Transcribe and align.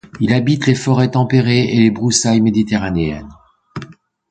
Il 0.19 0.33
habite 0.33 0.65
les 0.65 0.73
forêts 0.73 1.11
tempérées 1.11 1.75
et 1.75 1.79
les 1.79 1.91
broussailles 1.91 2.41
méditerranéennes. 2.41 3.29